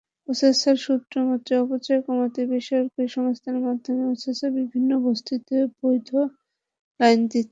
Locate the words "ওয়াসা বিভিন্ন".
4.05-4.91